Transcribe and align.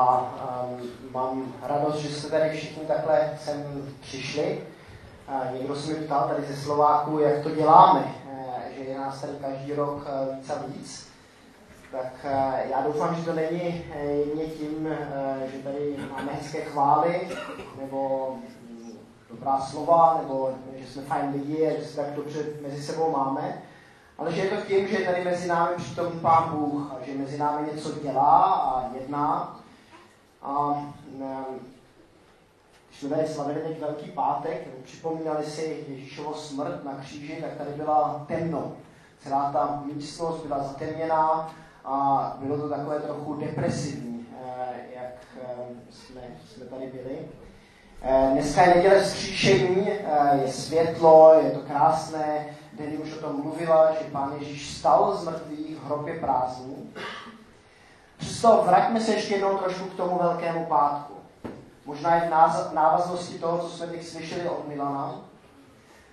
A 0.00 0.32
um, 0.64 0.90
mám 1.12 1.54
radost, 1.62 1.96
že 1.96 2.08
jste 2.08 2.30
tady 2.30 2.50
všichni 2.50 2.86
takhle 2.86 3.30
sem 3.44 3.88
přišli. 4.00 4.58
A 5.28 5.52
někdo 5.52 5.76
se 5.76 5.92
mi 5.92 6.04
ptal 6.04 6.28
tady 6.28 6.42
ze 6.42 6.62
Slováku, 6.62 7.18
jak 7.18 7.42
to 7.42 7.50
děláme, 7.50 8.14
e, 8.32 8.74
že 8.74 8.84
je 8.84 8.98
nás 8.98 9.20
tady 9.20 9.32
každý 9.40 9.72
rok 9.74 10.06
e, 10.06 10.36
víc 10.36 10.50
a 10.50 10.54
víc. 10.66 11.08
Tak 11.92 12.12
e, 12.24 12.64
já 12.70 12.82
doufám, 12.82 13.14
že 13.14 13.24
to 13.24 13.32
není 13.32 13.84
jedně 14.02 14.44
tím, 14.44 14.88
že 15.52 15.58
tady 15.58 15.96
máme 16.12 16.32
hezké 16.32 16.60
chvály, 16.60 17.28
nebo 17.80 18.30
mm, 18.70 18.92
dobrá 19.30 19.60
slova, 19.60 20.20
nebo 20.22 20.54
že 20.76 20.86
jsme 20.86 21.02
fajn 21.02 21.30
lidi 21.32 21.66
a 21.66 21.80
že 21.80 21.86
se 21.86 21.96
tak 21.96 22.10
dobře 22.10 22.38
mezi 22.62 22.82
sebou 22.82 23.10
máme, 23.10 23.62
ale 24.18 24.32
že 24.32 24.40
je 24.40 24.50
to 24.50 24.66
tím, 24.66 24.88
že 24.88 24.98
je 24.98 25.06
tady 25.06 25.24
mezi 25.24 25.48
námi 25.48 25.76
přítomný 25.76 26.20
Pán 26.20 26.50
Bůh 26.50 26.92
a 26.92 27.04
že 27.06 27.18
mezi 27.18 27.38
námi 27.38 27.68
něco 27.72 27.92
dělá 28.02 28.44
a 28.44 28.90
jedná 28.94 29.59
a 30.42 30.82
jsme 32.92 33.08
tady 33.08 33.28
slavili 33.28 33.60
teď 33.60 33.80
Velký 33.80 34.10
pátek, 34.10 34.68
připomínali 34.84 35.44
si 35.44 35.84
Ježíšovo 35.88 36.34
smrt 36.34 36.84
na 36.84 36.94
kříži, 36.94 37.38
tak 37.40 37.52
tady 37.52 37.70
byla 37.70 38.24
temno. 38.28 38.72
Celá 39.22 39.52
ta 39.52 39.82
místnost 39.94 40.46
byla 40.46 40.62
zatemněná 40.62 41.54
a 41.84 42.36
bylo 42.40 42.58
to 42.58 42.68
takové 42.68 43.00
trochu 43.00 43.34
depresivní, 43.34 44.26
eh, 44.42 44.76
jak 44.94 45.14
eh, 45.42 45.46
jsme, 45.90 46.20
jsme 46.46 46.64
tady 46.64 46.86
byli. 46.86 47.18
Eh, 48.02 48.30
dneska 48.32 48.62
je 48.62 48.74
neděle 48.74 49.02
vzkříšení, 49.02 49.88
je 50.42 50.52
světlo, 50.52 51.34
je 51.42 51.50
to 51.50 51.60
krásné. 51.60 52.46
Denny 52.72 52.98
už 52.98 53.12
o 53.12 53.20
tom 53.20 53.42
mluvila, 53.42 53.92
že 53.92 54.10
pán 54.12 54.32
Ježíš 54.40 54.76
stal 54.76 55.16
z 55.16 55.24
mrtvých, 55.24 55.84
hrob 55.84 56.06
je 56.06 56.14
prázdný. 56.14 56.92
Přesto 58.20 58.62
vraťme 58.66 59.00
se 59.00 59.12
ještě 59.14 59.34
jednou 59.34 59.58
trošku 59.58 59.84
k 59.84 59.94
tomu 59.94 60.18
Velkému 60.18 60.66
pátku. 60.66 61.14
Možná 61.84 62.16
i 62.16 62.28
v 62.28 62.72
návaznosti 62.72 63.38
toho, 63.38 63.58
co 63.58 63.68
jsme 63.68 63.86
teď 63.86 64.06
slyšeli 64.06 64.48
od 64.48 64.68
Milana. 64.68 65.14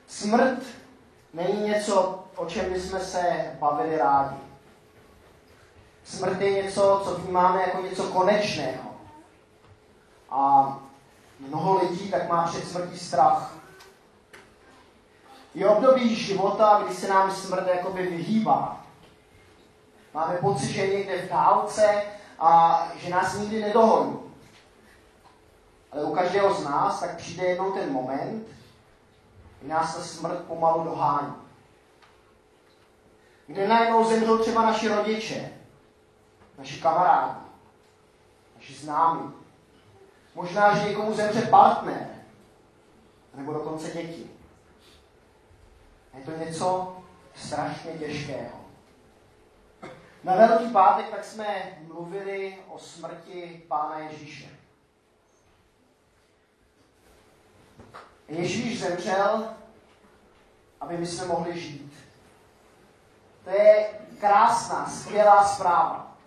Smrt 0.07 0.59
není 1.33 1.61
něco, 1.61 2.23
o 2.35 2.45
čem 2.45 2.73
bychom 2.73 2.99
se 2.99 3.55
bavili 3.59 3.97
rádi. 3.97 4.35
Smrt 6.03 6.41
je 6.41 6.63
něco, 6.63 7.01
co 7.03 7.15
vnímáme 7.15 7.61
jako 7.61 7.81
něco 7.81 8.03
konečného. 8.03 8.89
A 10.29 10.73
mnoho 11.39 11.77
lidí 11.77 12.11
tak 12.11 12.29
má 12.29 12.47
před 12.47 12.67
smrtí 12.67 12.99
strach. 12.99 13.53
Je 15.53 15.69
období 15.69 16.15
života, 16.15 16.81
kdy 16.85 16.95
se 16.95 17.07
nám 17.07 17.31
smrt 17.31 17.67
jakoby 17.67 18.07
vyhýbá. 18.07 18.86
Máme 20.17 20.37
pocit, 20.37 20.71
že 20.71 20.87
někde 20.87 21.17
v 21.17 21.29
dálce 21.29 22.03
a 22.39 22.81
že 22.95 23.09
nás 23.09 23.37
nikdy 23.37 23.61
nedohoní. 23.61 24.19
Ale 25.91 26.03
u 26.03 26.15
každého 26.15 26.53
z 26.53 26.63
nás 26.63 26.99
tak 26.99 27.17
přijde 27.17 27.45
jednou 27.45 27.71
ten 27.71 27.93
moment, 27.93 28.47
kdy 29.59 29.69
nás 29.69 29.95
ta 29.95 30.01
smrt 30.01 30.43
pomalu 30.47 30.83
dohání. 30.83 31.33
Kde 33.47 33.67
najednou 33.67 34.09
zemřou 34.09 34.37
třeba 34.37 34.61
naši 34.61 34.87
rodiče, 34.87 35.49
naši 36.57 36.81
kamarádi, 36.81 37.39
naši 38.55 38.73
známí. 38.73 39.33
Možná, 40.35 40.77
že 40.77 40.89
někomu 40.89 41.13
zemře 41.13 41.41
partner, 41.41 42.07
nebo 43.33 43.53
dokonce 43.53 43.91
děti. 43.91 44.31
Je 46.17 46.23
to 46.23 46.31
něco 46.31 46.97
strašně 47.35 47.91
těžkého. 47.91 48.56
Na 50.23 50.35
Velký 50.35 50.69
pátek 50.69 51.09
tak 51.09 51.25
jsme 51.25 51.77
mluvili 51.81 52.57
o 52.67 52.79
smrti 52.79 53.63
Pána 53.67 53.99
Ježíše. 53.99 54.49
Ježíš 58.27 58.79
zemřel, 58.79 59.53
aby 60.81 60.97
my 60.97 61.05
jsme 61.07 61.25
mohli 61.25 61.59
žít. 61.59 61.93
To 63.43 63.49
je 63.49 63.99
krásná, 64.19 64.89
skvělá 64.89 65.47
zpráva, 65.47 66.17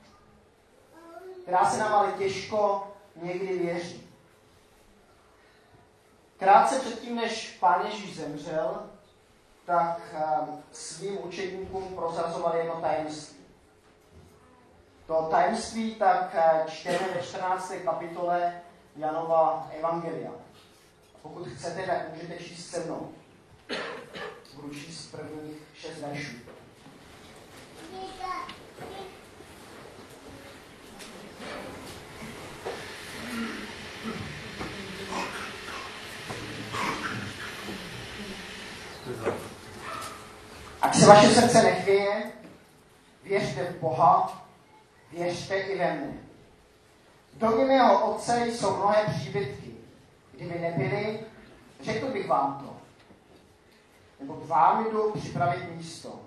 která 1.43 1.71
se 1.71 1.79
nám 1.79 1.93
ale 1.93 2.13
těžko 2.13 2.89
někdy 3.17 3.59
věří. 3.59 4.11
Krátce 6.39 6.79
předtím, 6.81 7.17
než 7.17 7.57
Pán 7.61 7.87
Ježíš 7.87 8.17
zemřel, 8.17 8.91
tak 9.65 10.01
ehm, 10.15 10.63
svým 10.73 11.25
učedníkům 11.25 11.95
prozrazoval 11.95 12.57
jedno 12.57 12.81
tajemství. 12.81 13.40
To 15.11 15.23
tajemství 15.31 15.95
tak 15.95 16.35
eh, 16.35 16.71
čteme 16.71 16.99
ve 17.15 17.23
14. 17.23 17.73
kapitole 17.85 18.61
Janova 18.97 19.71
Evangelia. 19.79 20.31
Pokud 21.23 21.49
chcete, 21.49 21.83
tak 21.83 22.15
můžete 22.15 22.45
číst 22.45 22.71
se 22.71 22.85
mnou. 22.85 23.13
Budu 24.55 24.75
číst 24.75 25.11
prvních 25.11 25.57
šest 25.75 25.99
veršů. 25.99 26.37
Ať 40.83 40.95
se 40.95 41.07
vaše 41.07 41.29
srdce 41.29 41.63
nechvěje, 41.63 42.33
věřte 43.25 43.65
v 43.65 43.81
Boha 43.81 44.41
věřte 45.13 45.61
i 45.61 45.79
ve 45.79 45.95
mne. 45.95 46.13
V 47.33 47.39
domě 47.39 47.65
mého 47.65 48.11
otce 48.11 48.47
jsou 48.47 48.77
mnohé 48.77 49.05
příbytky. 49.17 49.71
Kdyby 50.33 50.59
nebyly, 50.59 51.21
řekl 51.83 52.07
bych 52.07 52.29
vám 52.29 52.65
to. 52.65 52.77
Nebo 54.21 54.35
k 54.35 54.47
vám 54.47 54.91
jdu 54.91 55.13
připravit 55.13 55.77
místo. 55.77 56.21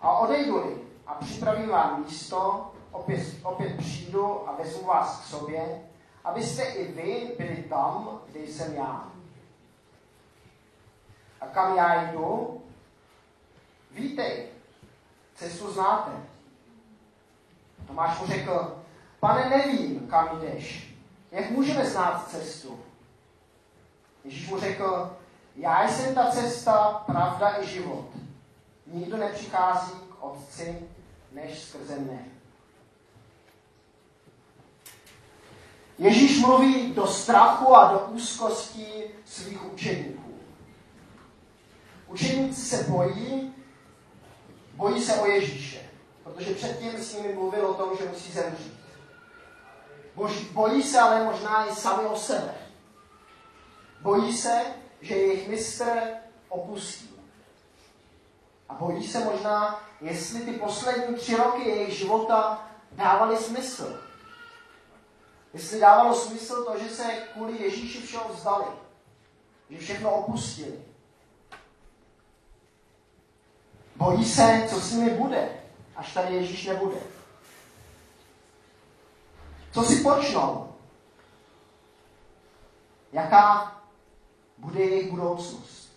A 0.00 0.18
odejdu-li 0.18 0.76
a 1.06 1.14
připravím 1.14 1.68
vám 1.68 2.04
místo, 2.04 2.70
opět, 2.92 3.20
opět 3.42 3.76
přijdu 3.76 4.48
a 4.48 4.52
vezmu 4.52 4.86
vás 4.86 5.20
k 5.20 5.26
sobě, 5.26 5.82
abyste 6.24 6.62
i 6.62 6.92
vy 6.92 7.34
byli 7.38 7.62
tam, 7.62 8.20
kde 8.26 8.40
jsem 8.40 8.74
já. 8.74 9.12
A 11.40 11.46
kam 11.46 11.76
já 11.76 12.02
jdu? 12.02 12.62
Vítej, 13.90 14.48
cestu 15.34 15.72
znáte. 15.72 16.29
Tomáš 17.90 18.20
mu 18.20 18.26
řekl, 18.26 18.82
pane, 19.20 19.50
nevím, 19.50 20.06
kam 20.08 20.40
jdeš. 20.40 20.94
Jak 21.30 21.50
můžeme 21.50 21.90
znát 21.90 22.28
cestu? 22.30 22.80
Ježíš 24.24 24.48
mu 24.48 24.60
řekl, 24.60 25.16
já 25.56 25.88
jsem 25.88 26.14
ta 26.14 26.30
cesta, 26.30 27.02
pravda 27.06 27.60
i 27.60 27.66
život. 27.66 28.06
Nikdo 28.86 29.16
nepřichází 29.16 29.92
k 29.92 30.22
Otci, 30.24 30.78
než 31.32 31.58
skrze 31.58 31.98
mne. 31.98 32.24
Ježíš 35.98 36.40
mluví 36.40 36.92
do 36.92 37.06
strachu 37.06 37.76
a 37.76 37.92
do 37.92 37.98
úzkosti 37.98 39.04
svých 39.24 39.72
učeníků. 39.72 40.34
Učeníci 42.06 42.60
se 42.60 42.90
bojí, 42.90 43.54
bojí 44.74 45.02
se 45.02 45.20
o 45.20 45.26
Ježíše 45.26 45.89
protože 46.34 46.54
předtím 46.54 47.04
s 47.04 47.14
nimi 47.14 47.34
mluvil 47.34 47.66
o 47.66 47.74
tom, 47.74 47.96
že 47.96 48.08
musí 48.08 48.32
zemřít. 48.32 48.80
Bojí 50.52 50.82
se 50.82 51.00
ale 51.00 51.24
možná 51.24 51.66
i 51.66 51.74
sami 51.74 52.08
o 52.08 52.16
sebe. 52.16 52.54
Bojí 54.00 54.36
se, 54.36 54.64
že 55.00 55.14
jejich 55.14 55.48
mistr 55.48 56.00
opustí. 56.48 57.10
A 58.68 58.74
bojí 58.74 59.08
se 59.08 59.24
možná, 59.24 59.82
jestli 60.00 60.40
ty 60.40 60.52
poslední 60.52 61.14
tři 61.14 61.36
roky 61.36 61.68
jejich 61.68 61.98
života 61.98 62.68
dávaly 62.92 63.36
smysl. 63.36 64.00
Jestli 65.52 65.80
dávalo 65.80 66.14
smysl 66.14 66.64
to, 66.64 66.78
že 66.78 66.88
se 66.88 67.04
kvůli 67.32 67.62
Ježíši 67.62 68.02
všeho 68.02 68.28
vzdali. 68.28 68.66
Že 69.70 69.78
všechno 69.78 70.14
opustili. 70.14 70.84
Bojí 73.96 74.24
se, 74.24 74.66
co 74.70 74.80
s 74.80 74.92
nimi 74.92 75.10
bude 75.10 75.59
až 76.00 76.12
tady 76.12 76.34
Ježíš 76.34 76.66
nebude. 76.66 76.96
Co 79.72 79.82
si 79.82 80.02
počnou? 80.02 80.74
Jaká 83.12 83.76
bude 84.58 84.80
jejich 84.80 85.10
budoucnost? 85.10 85.92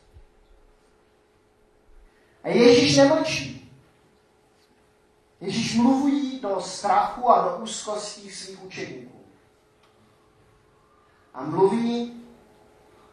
A 2.44 2.48
Ježíš 2.48 2.98
nemlčí. 2.98 3.72
Ježíš 5.42 5.76
mluví 5.76 6.40
do 6.40 6.62
strachu 6.62 7.30
a 7.30 7.50
do 7.50 7.58
úzkostí 7.58 8.32
svých 8.32 8.64
učeníků. 8.64 9.26
A 11.34 11.44
mluví 11.44 12.24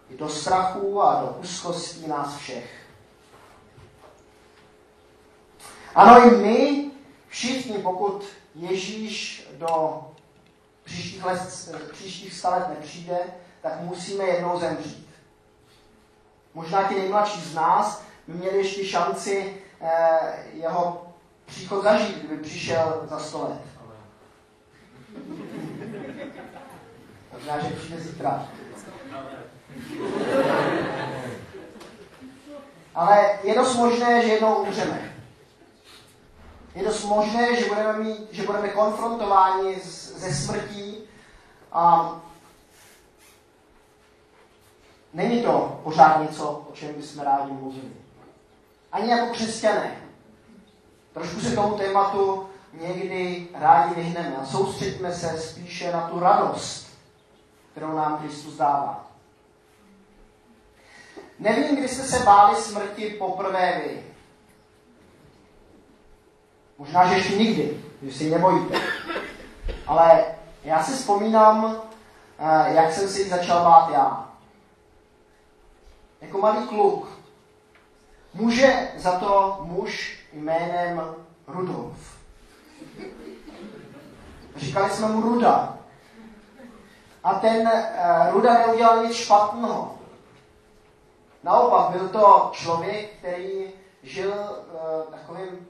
i 0.08 0.16
do 0.16 0.28
strachu 0.28 1.02
a 1.02 1.20
do 1.20 1.37
úzkostí 1.40 2.06
nás 2.06 2.37
všech. 2.37 2.79
Ano, 5.94 6.26
i 6.26 6.37
my 6.37 6.90
všichni, 7.28 7.78
pokud 7.78 8.25
Ježíš 8.54 9.48
do 9.58 10.04
příští 10.84 11.20
příštích, 11.20 11.25
let, 11.25 11.92
příštích 11.92 12.44
let 12.44 12.69
nepřijde, 12.69 13.19
tak 13.62 13.81
musíme 13.81 14.25
jednou 14.25 14.58
zemřít. 14.58 15.08
Možná 16.54 16.82
ti 16.82 16.94
nejmladší 16.94 17.40
z 17.40 17.54
nás 17.54 18.02
by 18.28 18.34
měli 18.34 18.58
ještě 18.58 18.84
šanci 18.84 19.56
eh, 19.81 20.44
jeho 20.52 21.06
příchod 21.46 21.84
zažít, 21.84 22.19
kdyby 22.19 22.42
přišel 22.42 23.06
za 23.10 23.19
sto 23.19 23.42
let. 23.42 23.60
Možná, 27.32 27.58
že 27.58 27.69
přijde 27.69 28.00
zítra. 28.00 28.48
Ale 32.94 33.38
je 33.42 33.54
dost 33.54 33.76
možné, 33.76 34.22
že 34.22 34.32
jednou 34.32 34.54
umřeme. 34.54 35.19
Je 36.75 36.84
dost 36.84 37.05
možné, 37.05 37.56
že 37.56 37.69
budeme, 37.69 37.99
mít, 37.99 38.28
že 38.31 38.43
budeme 38.43 38.69
konfrontováni 38.69 39.81
se 39.81 40.34
smrtí 40.34 40.99
a 41.72 42.12
není 45.14 45.43
to 45.43 45.81
pořád 45.84 46.22
něco, 46.22 46.67
o 46.70 46.72
čem 46.75 46.94
bychom 46.94 47.22
rádi 47.22 47.52
mluvili. 47.52 47.93
Ani 48.93 49.11
jako 49.11 49.32
křesťané. 49.32 49.96
Trošku 51.12 51.40
se 51.40 51.55
tomu 51.55 51.78
tématu 51.78 52.49
někdy 52.73 53.49
rádi 53.55 53.94
vyhneme 53.94 54.37
a 54.37 54.46
soustředíme 54.46 55.14
se 55.14 55.38
spíše 55.38 55.93
na 55.93 56.08
tu 56.08 56.20
radost, 56.20 56.87
kterou 57.73 57.96
nám 57.96 58.19
Kristus 58.19 58.56
dává. 58.56 59.06
Nevím, 61.38 61.76
kdy 61.76 61.88
jste 61.88 62.02
se 62.02 62.25
báli 62.25 62.56
smrti 62.56 63.11
poprvé 63.11 63.82
vy. 63.84 64.09
Možná, 66.80 67.06
že 67.08 67.14
ještě 67.14 67.36
nikdy, 67.36 67.84
že 68.02 68.12
si 68.12 68.30
nebojíte. 68.30 68.80
Ale 69.86 70.24
já 70.64 70.82
si 70.82 70.92
vzpomínám, 70.92 71.76
eh, 72.38 72.74
jak 72.74 72.92
jsem 72.92 73.08
si 73.08 73.28
začal 73.28 73.64
bát 73.64 73.90
já. 73.92 74.28
Jako 76.20 76.38
malý 76.38 76.68
kluk. 76.68 77.08
Může 78.34 78.88
za 78.96 79.18
to 79.18 79.58
muž 79.62 80.18
jménem 80.32 81.14
Rudolf. 81.46 82.18
Říkali 84.56 84.90
jsme 84.90 85.08
mu 85.08 85.20
Ruda. 85.20 85.78
A 87.24 87.34
ten 87.34 87.68
uh, 87.68 88.32
Ruda 88.32 88.58
neudělal 88.58 89.04
nic 89.04 89.16
špatného. 89.16 89.98
Naopak, 91.42 91.90
byl 91.90 92.08
to 92.08 92.50
člověk, 92.52 93.10
který 93.18 93.72
žil 94.02 94.32
uh, 94.32 95.14
takovým 95.14 95.69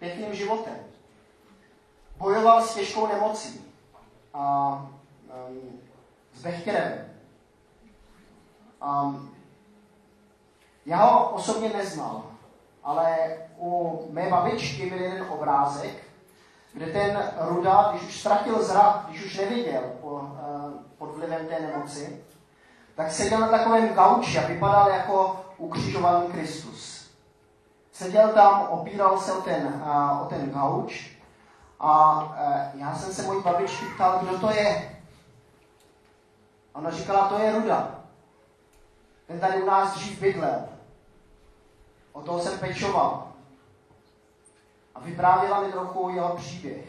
pěkným 0.00 0.34
životem. 0.34 0.74
Bojoval 2.16 2.62
s 2.62 2.74
těžkou 2.74 3.06
nemocí 3.06 3.64
a 4.34 4.72
um, 5.48 5.80
s 6.34 6.42
Bechterem. 6.42 7.08
Um, 8.82 9.34
já 10.86 10.96
ho 10.96 11.30
osobně 11.30 11.68
neznal, 11.68 12.22
ale 12.82 13.36
u 13.58 14.02
mé 14.10 14.30
babičky 14.30 14.90
byl 14.90 14.98
jeden 14.98 15.26
obrázek, 15.30 16.04
kde 16.72 16.86
ten 16.86 17.32
Ruda, 17.38 17.88
když 17.90 18.08
už 18.08 18.20
ztratil 18.20 18.62
zrak, 18.62 19.04
když 19.08 19.24
už 19.24 19.36
neviděl 19.36 19.82
po, 20.00 20.08
uh, 20.08 20.30
pod 20.98 21.16
vlivem 21.16 21.46
té 21.46 21.60
nemoci, 21.60 22.24
tak 22.94 23.12
seděl 23.12 23.40
na 23.40 23.48
takovém 23.48 23.94
gauči 23.94 24.38
a 24.38 24.46
vypadal 24.46 24.90
jako 24.90 25.44
ukřižovaný 25.58 26.26
Kristus. 26.26 26.99
Seděl 28.00 28.28
tam, 28.28 28.68
opíral 28.68 29.20
se 29.20 29.32
o 29.32 29.40
ten, 29.40 29.66
uh, 29.66 30.22
o 30.22 30.24
ten 30.24 30.50
gauč 30.50 31.10
a 31.80 32.22
uh, 32.22 32.80
já 32.80 32.94
jsem 32.94 33.12
se 33.12 33.22
mojí 33.22 33.42
babičky 33.42 33.84
ptal, 33.94 34.18
kdo 34.18 34.38
to 34.38 34.50
je. 34.50 35.00
Ona 36.72 36.90
říkala, 36.90 37.28
to 37.28 37.38
je 37.38 37.52
Ruda. 37.52 38.00
Ten 39.26 39.40
tady 39.40 39.62
u 39.62 39.66
nás 39.66 39.94
dřív 39.94 40.20
bydlel. 40.20 40.68
O 42.12 42.22
toho 42.22 42.38
jsem 42.38 42.58
pečoval. 42.58 43.32
A 44.94 45.00
vyprávěla 45.00 45.60
mi 45.60 45.72
trochu 45.72 46.10
jeho 46.10 46.36
příběh. 46.36 46.86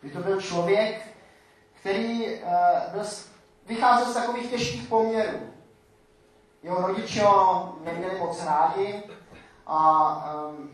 Kdy 0.00 0.10
to 0.10 0.18
byl 0.18 0.40
člověk, 0.40 1.06
který 1.80 2.34
uh, 2.34 2.50
byl 2.92 3.04
vycházel 3.66 4.12
z 4.12 4.14
takových 4.14 4.50
těžkých 4.50 4.88
poměrů. 4.88 5.38
Jeho 6.62 6.86
rodiče 6.86 7.22
ho 7.22 7.74
neměli 7.84 8.18
moc 8.18 8.44
rádi 8.44 9.02
a 9.66 10.24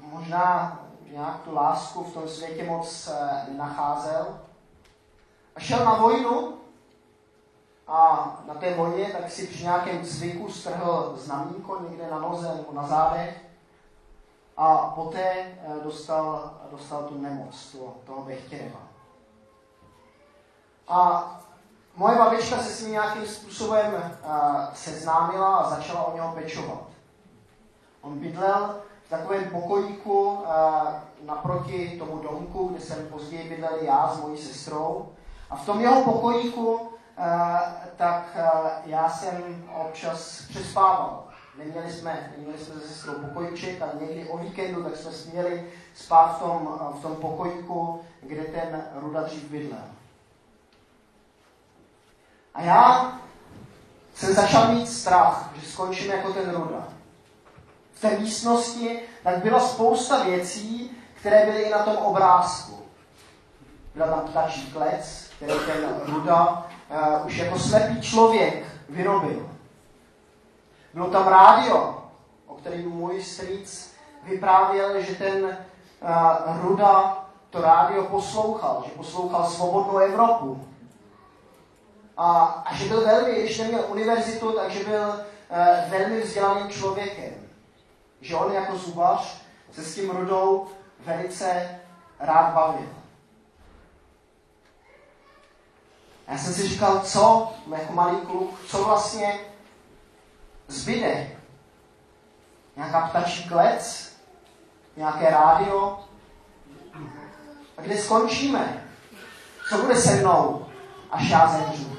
možná 0.00 0.78
nějak 1.10 1.40
tu 1.40 1.54
lásku 1.54 2.04
v 2.04 2.14
tom 2.14 2.28
světě 2.28 2.64
moc 2.64 3.08
uh, 3.08 3.48
nenacházel. 3.48 4.40
A 5.56 5.60
šel 5.60 5.84
na 5.84 5.94
vojnu 5.94 6.54
a 7.88 8.30
na 8.46 8.54
té 8.54 8.74
vojně 8.74 9.04
tak 9.12 9.30
si 9.30 9.46
při 9.46 9.62
nějakém 9.62 10.04
zvyku 10.04 10.52
strhl 10.52 11.14
znamínko 11.16 11.80
někde 11.88 12.10
na 12.10 12.18
noze 12.18 12.54
nebo 12.56 12.72
na 12.72 12.86
zádech 12.86 13.44
a 14.56 14.76
poté 14.76 15.58
uh, 15.66 15.84
dostal, 15.84 16.54
dostal 16.70 17.02
tu 17.02 17.18
nemoc, 17.18 17.72
toho, 17.72 17.94
toho 18.04 18.22
Bechtěreva. 18.22 18.80
A 20.88 21.28
Moje 21.96 22.18
babička 22.18 22.58
se 22.58 22.70
s 22.70 22.82
ním 22.82 22.92
nějakým 22.92 23.26
způsobem 23.26 23.94
uh, 23.94 24.74
seznámila 24.74 25.56
a 25.56 25.70
začala 25.70 26.04
o 26.04 26.14
něho 26.14 26.32
pečovat. 26.32 26.91
On 28.02 28.18
bydlel 28.18 28.76
v 29.06 29.10
takovém 29.10 29.44
pokojíku 29.50 30.30
uh, 30.30 30.44
naproti 31.26 31.96
tomu 31.98 32.22
domku, 32.22 32.68
kde 32.68 32.80
jsem 32.80 33.06
později 33.06 33.48
bydlel 33.48 33.76
já 33.80 34.08
s 34.08 34.20
mojí 34.20 34.38
sestrou. 34.38 35.12
A 35.50 35.56
v 35.56 35.66
tom 35.66 35.80
jeho 35.80 36.02
pokojíku 36.04 36.72
uh, 36.72 36.88
tak 37.96 38.36
uh, 38.36 38.70
já 38.84 39.10
jsem 39.10 39.64
občas 39.86 40.42
přespával. 40.48 41.24
Neměli 41.58 41.92
jsme, 41.92 42.32
neměli 42.36 42.58
jsme 42.58 42.74
se 42.74 42.88
sestrou 42.88 43.12
pokojíček, 43.12 43.82
ale 43.82 43.92
někdy 44.00 44.28
o 44.28 44.38
víkendu 44.38 44.82
tak 44.82 44.96
jsme 44.96 45.12
směli 45.12 45.70
spát 45.94 46.36
v 46.36 46.38
tom, 46.38 46.78
v 46.98 47.02
tom 47.02 47.16
pokojíku, 47.16 48.00
kde 48.20 48.42
ten 48.42 48.84
Ruda 48.94 49.22
dřív 49.22 49.50
bydlel. 49.50 49.84
A 52.54 52.62
já 52.62 53.12
jsem 54.14 54.34
začal 54.34 54.74
mít 54.74 54.86
strach, 54.88 55.50
že 55.54 55.70
skončím 55.70 56.10
jako 56.10 56.32
ten 56.32 56.50
Ruda. 56.50 56.88
V 58.02 58.04
té 58.04 58.18
místnosti 58.18 59.00
tak 59.22 59.36
byla 59.36 59.60
spousta 59.60 60.24
věcí, 60.24 60.90
které 61.14 61.46
byly 61.46 61.62
i 61.62 61.70
na 61.70 61.78
tom 61.78 61.96
obrázku. 61.96 62.78
Byla 63.94 64.06
tam 64.06 64.20
ptačí 64.20 64.72
klec, 64.72 65.30
který 65.36 65.52
ten 65.66 66.00
Ruda 66.06 66.66
uh, 66.90 67.26
už 67.26 67.36
jako 67.36 67.58
slepý 67.58 68.00
člověk 68.00 68.64
vyrobil. 68.88 69.50
Bylo 70.94 71.10
tam 71.10 71.28
rádio, 71.28 72.04
o 72.46 72.54
kterém 72.54 72.88
můj 72.88 73.22
strýc 73.22 73.94
vyprávěl, 74.22 75.02
že 75.02 75.14
ten 75.14 75.44
uh, 75.44 76.62
Ruda 76.62 77.24
to 77.50 77.60
rádio 77.60 78.04
poslouchal, 78.04 78.82
že 78.86 78.90
poslouchal 78.90 79.50
Svobodnou 79.50 79.98
Evropu, 79.98 80.68
a, 82.16 82.42
a 82.66 82.74
že 82.74 82.88
byl 82.88 83.04
velmi, 83.06 83.34
když 83.34 83.58
neměl 83.58 83.84
univerzitu, 83.88 84.52
takže 84.52 84.84
byl 84.84 85.08
uh, 85.08 85.90
velmi 85.90 86.20
vzdělaným 86.20 86.68
člověkem. 86.68 87.41
Že 88.22 88.36
on 88.36 88.52
jako 88.52 88.78
zubař 88.78 89.42
se 89.72 89.82
s 89.82 89.94
tím 89.94 90.10
Rudou 90.10 90.68
velice 91.00 91.80
rád 92.20 92.54
bavil. 92.54 92.88
Já 96.28 96.38
jsem 96.38 96.54
si 96.54 96.68
říkal, 96.68 97.00
co, 97.00 97.52
jako 97.76 97.92
malý 97.92 98.16
kluk, 98.20 98.60
co 98.66 98.84
vlastně 98.84 99.40
zbyde. 100.68 101.30
Nějaká 102.76 103.00
ptačí 103.00 103.48
klec, 103.48 104.12
nějaké 104.96 105.30
rádio. 105.30 106.04
A 107.76 107.82
kde 107.82 107.98
skončíme? 107.98 108.86
Co 109.68 109.78
bude 109.78 109.96
se 109.96 110.16
mnou, 110.16 110.66
až 111.10 111.30
já 111.30 111.46
zemřu? 111.46 111.96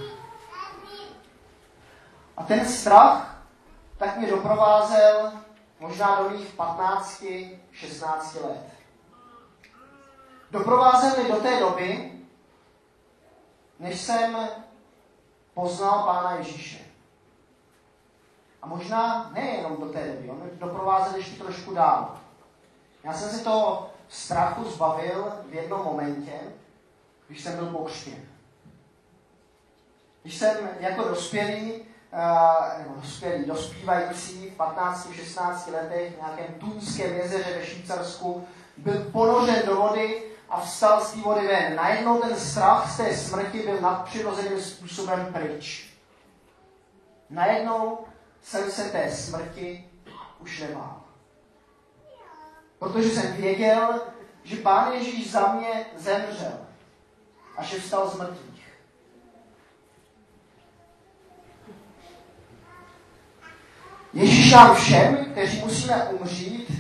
A 2.38 2.44
ten 2.44 2.66
strach 2.66 3.38
tak 3.98 4.18
mě 4.18 4.28
doprovázel 4.28 5.32
možná 5.84 6.24
do 6.24 6.30
mých 6.30 6.48
15, 6.48 7.24
16 7.72 8.36
let. 8.36 8.70
Doprovázel 10.52 11.16
mě 11.16 11.34
do 11.34 11.42
té 11.42 11.60
doby, 11.60 12.12
než 13.80 14.02
jsem 14.02 14.50
poznal 15.54 16.04
Pána 16.04 16.36
Ježíše. 16.36 16.80
A 18.62 18.68
možná 18.68 19.30
nejenom 19.34 19.78
do 19.78 19.86
té 19.86 20.08
doby, 20.08 20.30
on 20.30 20.38
mě 20.38 20.50
doprovázel 20.54 21.16
ještě 21.16 21.44
trošku 21.44 21.74
dál. 21.74 22.18
Já 23.04 23.14
jsem 23.14 23.30
si 23.30 23.44
to 23.44 23.90
strachu 24.10 24.64
zbavil 24.64 25.34
v 25.50 25.54
jednom 25.54 25.86
momentě, 25.86 26.40
když 27.28 27.44
jsem 27.44 27.56
byl 27.56 27.66
pokřtěn. 27.66 28.26
Když 30.22 30.38
jsem 30.38 30.70
jako 30.80 31.04
dospělý 31.04 31.86
nebo 32.78 32.96
dospělí, 33.02 33.46
dospívající 33.46 34.50
v 34.50 34.58
15-16 34.58 35.74
letech 35.74 36.14
v 36.14 36.18
nějakém 36.18 36.56
Tunském 36.60 37.16
jezeře 37.16 37.58
ve 37.58 37.66
Švýcarsku 37.66 38.48
byl 38.78 39.06
ponořen 39.12 39.66
do 39.66 39.76
vody 39.76 40.24
a 40.50 40.62
vstal 40.62 41.02
z 41.02 41.12
té 41.12 41.22
vody 41.22 41.48
ven. 41.48 41.76
Najednou 41.76 42.22
ten 42.22 42.40
strach 42.40 42.92
z 42.94 42.98
té 42.98 43.18
smrti 43.18 43.60
byl 43.60 43.82
nadpřirozeným 43.82 44.62
způsobem 44.62 45.34
pryč. 45.34 45.94
Najednou 47.30 48.00
jsem 48.44 48.72
se 48.72 48.84
té 48.84 49.12
smrti 49.12 49.90
už 50.40 50.60
nebál. 50.60 51.02
Protože 52.80 53.10
jsem 53.10 53.34
věděl, 53.34 54.02
že 54.44 54.56
Pán 54.56 54.94
Ježíš 54.94 55.32
za 55.32 55.54
mě 55.54 55.86
zemřel 55.96 56.60
a 57.58 57.64
že 57.64 57.80
vstal 57.80 58.10
z 58.10 58.18
mrtvých. 58.18 58.54
Ježíš 64.14 64.43
nám 64.54 64.76
všem, 64.76 65.26
kteří 65.32 65.60
musíme 65.60 66.04
umřít, 66.04 66.72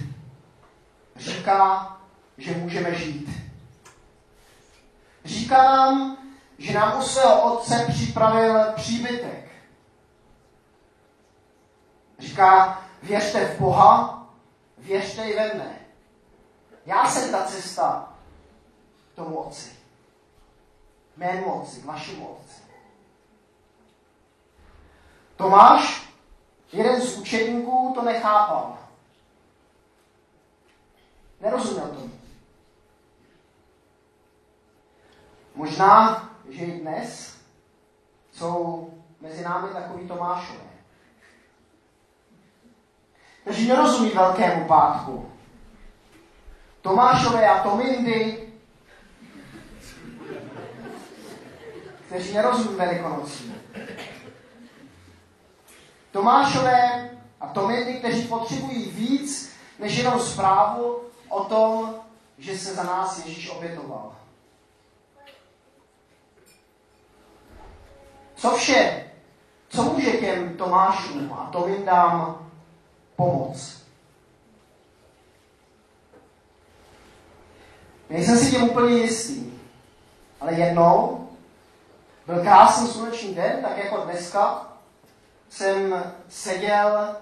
říká, 1.15 1.97
že 2.37 2.51
můžeme 2.51 2.95
žít. 2.95 3.29
Říká 5.25 5.63
nám, 5.63 6.17
že 6.57 6.73
nám 6.73 6.99
u 6.99 7.01
svého 7.01 7.53
otce 7.53 7.85
připravil 7.89 8.59
příbytek. 8.75 9.51
Říká, 12.19 12.81
věřte 13.03 13.45
v 13.45 13.59
Boha, 13.59 14.27
věřte 14.77 15.23
i 15.23 15.35
ve 15.35 15.53
mne. 15.53 15.79
Já 16.85 17.09
jsem 17.09 17.31
ta 17.31 17.43
cesta 17.43 18.13
k 19.13 19.15
tomu 19.15 19.35
otci. 19.35 19.71
Mému 21.17 21.53
otci, 21.53 21.81
k 21.81 21.85
vašemu 21.85 22.27
otci. 22.27 22.61
Tomáš, 25.35 26.12
jeden 26.73 27.01
z 27.01 27.17
učeníků, 27.17 27.91
to 27.95 28.01
nechápal. 28.01 28.77
Nerozuměl 31.41 31.87
tomu. 31.87 32.11
Možná, 35.55 36.29
že 36.49 36.65
i 36.65 36.79
dnes 36.79 37.37
jsou 38.31 38.89
mezi 39.21 39.43
námi 39.43 39.73
takový 39.73 40.07
Tomášové, 40.07 40.69
kteří 43.41 43.67
nerozumí 43.67 44.09
Velkému 44.09 44.65
pátku. 44.67 45.31
Tomášové 46.81 47.49
a 47.49 47.63
Tomindy, 47.63 48.53
kteří 52.07 52.33
nerozumí 52.33 52.77
Velikonocím. 52.77 53.63
Tomášové 56.13 57.09
a 57.41 57.47
Tomindy, 57.47 57.93
kteří 57.93 58.27
potřebují 58.27 58.85
víc 58.85 59.53
než 59.79 59.97
jenom 59.97 60.19
zprávu 60.19 60.99
o 61.29 61.43
tom, 61.43 61.95
že 62.37 62.57
se 62.57 62.75
za 62.75 62.83
nás 62.83 63.25
Ježíš 63.25 63.49
obětoval. 63.49 64.15
Co 68.35 68.49
vše, 68.55 69.11
co 69.69 69.83
může 69.83 70.11
těm 70.11 70.57
Tomášům 70.57 71.33
a 71.33 71.49
Tomindám 71.51 72.49
pomoct? 73.15 73.83
Nejsem 78.09 78.37
si 78.37 78.51
tím 78.51 78.63
úplně 78.63 78.95
jistý, 78.97 79.53
ale 80.41 80.53
jednou 80.53 81.27
byl 82.25 82.41
krásný 82.41 82.87
sluneční 82.87 83.35
den, 83.35 83.59
tak 83.61 83.77
jako 83.77 83.97
dneska, 83.97 84.72
jsem 85.53 86.03
seděl 86.29 87.15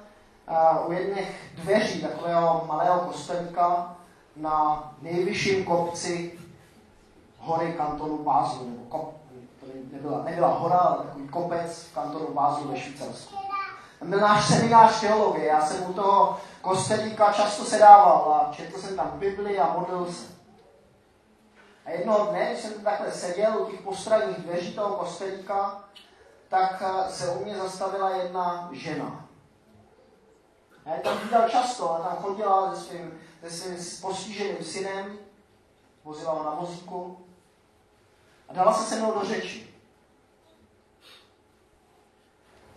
uh, 0.49 0.89
u 0.89 0.91
jedných 0.91 1.51
dveří 1.55 2.01
takového 2.01 2.65
malého 2.67 2.99
kostelíka 2.99 3.95
na 4.35 4.83
nejvyšším 5.01 5.65
kopci 5.65 6.39
hory 7.39 7.73
kantonu 7.73 8.17
Bázu, 8.17 8.69
nebo 8.69 8.83
kop, 8.89 9.13
to 9.59 9.65
nebyla, 9.93 10.23
nebyla 10.23 10.47
hora, 10.47 10.77
ale 10.77 10.97
takový 10.97 11.27
kopec 11.27 11.83
v 11.83 11.93
kantonu 11.93 12.27
Bázu 12.33 12.67
ve 12.67 12.77
Švýcarsku. 12.77 13.35
Tam 13.99 14.09
byl 14.09 14.19
náš 14.19 14.47
seminář 14.47 14.99
teologie, 14.99 15.45
já 15.45 15.65
jsem 15.65 15.89
u 15.89 15.93
toho 15.93 16.37
kostelíka 16.61 17.33
často 17.33 17.65
sedával 17.65 18.33
a 18.33 18.53
četl 18.53 18.81
jsem 18.81 18.95
tam 18.95 19.11
Bibli 19.15 19.59
a 19.59 19.73
modlil 19.73 20.05
se. 20.05 20.25
A 21.85 21.91
jednoho 21.91 22.25
dne, 22.25 22.45
když 22.45 22.63
jsem 22.63 22.73
takhle 22.83 23.11
seděl 23.11 23.57
u 23.61 23.71
těch 23.71 23.81
postranních 23.81 24.37
dveří 24.37 24.73
toho 24.73 24.95
kostelíka, 24.95 25.83
tak 26.51 26.83
eh, 26.85 27.11
se 27.11 27.29
u 27.29 27.43
mě 27.43 27.57
zastavila 27.57 28.09
jedna 28.09 28.69
žena. 28.71 29.25
Já 30.85 30.95
tam 30.95 31.17
viděl 31.17 31.49
často, 31.49 31.91
ale 31.91 32.03
tam 32.03 32.15
chodila 32.15 32.75
se 32.75 32.81
svým, 32.81 33.11
se 33.41 33.49
svým 33.49 34.01
postiženým 34.01 34.63
synem, 34.63 35.17
vozila 36.03 36.33
ho 36.33 36.43
na 36.43 36.55
vozíku 36.55 37.25
a 38.49 38.53
dala 38.53 38.73
se 38.73 38.83
se 38.83 38.95
mnou 38.95 39.19
do 39.19 39.25
řeči. 39.25 39.75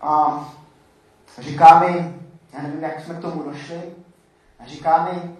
A 0.00 0.44
říká 1.38 1.78
mi, 1.78 2.20
já 2.52 2.62
nevím, 2.62 2.82
jak 2.82 3.00
jsme 3.00 3.14
k 3.14 3.22
tomu 3.22 3.42
došli, 3.42 3.94
a 4.58 4.66
říká 4.66 5.04
mi, 5.04 5.36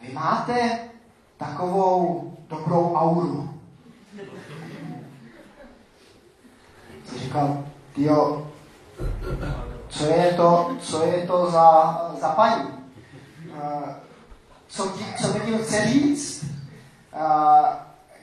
vy 0.00 0.12
máte 0.12 0.88
takovou 1.36 2.32
dobrou 2.48 2.94
auru. 2.94 3.54
Říkal, 7.16 7.64
jo, 7.96 8.46
co 9.88 10.06
je 10.06 10.34
to, 10.36 10.76
co 10.80 11.06
je 11.06 11.26
to 11.26 11.50
za, 11.50 12.00
za 12.20 12.28
paní? 12.28 12.64
Co, 14.68 14.88
tí, 14.88 15.04
co 15.22 15.32
mi 15.32 15.40
tím 15.40 15.58
chce 15.58 15.86
říct? 15.86 16.44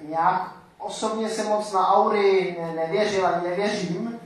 Nějak 0.01 0.51
osobně 0.77 1.29
se 1.29 1.43
moc 1.43 1.71
na 1.71 1.87
aury 1.87 2.57
ne, 2.61 2.73
nevěřil, 2.73 3.27
ani 3.27 3.49
nevěřím. 3.49 4.19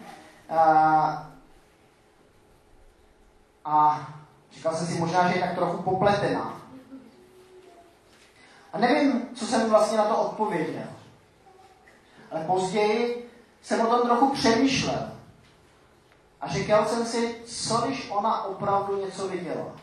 A 3.65 4.07
říkal 4.53 4.75
jsem 4.75 4.88
si 4.88 5.00
možná, 5.00 5.27
že 5.27 5.36
je 5.36 5.41
tak 5.41 5.55
trochu 5.55 5.84
popletená. 5.84 6.62
A 8.74 8.77
nevím, 8.77 9.29
co 9.36 9.45
jsem 9.45 9.69
vlastně 9.69 9.98
na 9.98 10.05
to 10.05 10.17
odpověděl. 10.17 10.84
Ale 12.31 12.41
později 12.41 13.25
jsem 13.65 13.81
o 13.81 13.88
tom 13.88 14.07
trochu 14.07 14.29
přemýšlel. 14.34 15.12
A 16.41 16.48
říkal 16.48 16.86
jsem 16.86 17.05
si, 17.05 17.36
co 17.45 17.77
když 17.77 18.10
ona 18.10 18.43
opravdu 18.43 19.05
něco 19.05 19.27
viděla? 19.27 19.75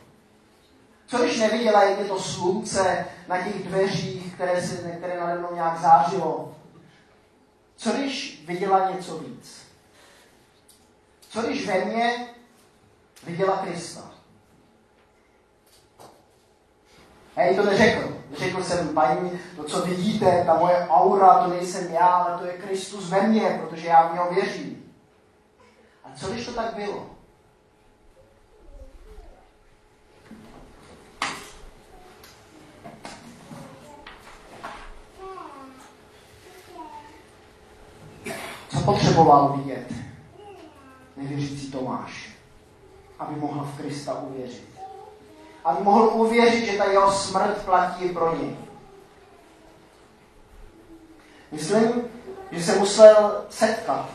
Co 1.06 1.18
když 1.18 1.38
neviděla, 1.38 1.82
jak 1.82 1.98
je 1.98 2.04
to 2.04 2.20
slunce 2.20 3.06
na 3.28 3.42
těch 3.42 3.68
dveřích, 3.68 4.34
které, 4.34 4.66
se, 4.66 4.76
které 4.76 5.20
nade 5.20 5.38
mnou 5.38 5.54
nějak 5.54 5.80
zářilo? 5.80 6.54
Co 7.76 7.92
když 7.92 8.44
viděla 8.46 8.90
něco 8.90 9.18
víc? 9.18 9.62
Co 11.28 11.42
když 11.42 11.66
ve 11.66 11.84
mně 11.84 12.28
viděla 13.24 13.56
Krista? 13.56 14.10
A 17.36 17.42
jí 17.42 17.56
to 17.56 17.64
neřekl. 17.64 18.12
Řekl 18.38 18.62
jsem, 18.62 18.88
paní, 18.88 19.30
to, 19.56 19.64
co 19.64 19.82
vidíte, 19.82 20.42
ta 20.46 20.54
moje 20.54 20.86
aura, 20.88 21.44
to 21.44 21.50
nejsem 21.50 21.92
já, 21.92 22.06
ale 22.06 22.38
to 22.38 22.46
je 22.46 22.52
Kristus 22.52 23.10
ve 23.10 23.22
mně, 23.22 23.60
protože 23.62 23.86
já 23.86 24.08
v 24.08 24.12
něho 24.12 24.34
věřím. 24.34 24.92
A 26.04 26.08
co 26.16 26.32
když 26.32 26.46
to 26.46 26.52
tak 26.52 26.74
bylo? 26.74 27.06
Co 38.68 38.80
potřeboval 38.84 39.56
vidět 39.56 39.92
nevěřící 41.16 41.70
Tomáš, 41.70 42.36
aby 43.18 43.40
mohl 43.40 43.64
v 43.64 43.76
Krista 43.76 44.14
uvěřit? 44.14 44.71
Aby 45.64 45.82
mohl 45.82 46.04
uvěřit, 46.04 46.66
že 46.66 46.78
ta 46.78 46.84
jeho 46.84 47.12
smrt 47.12 47.64
platí 47.64 48.08
pro 48.08 48.36
něj. 48.36 48.56
Myslím, 51.52 52.08
že 52.50 52.62
se 52.64 52.78
musel 52.78 53.44
setkat 53.50 54.08